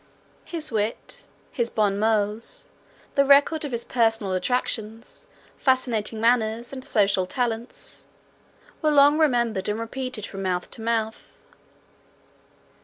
[0.45, 2.67] His wit, his bon mots,
[3.13, 5.27] the record of his personal attractions,
[5.57, 8.07] fascinating manners, and social talents,
[8.81, 11.37] were long remembered and repeated from mouth to mouth.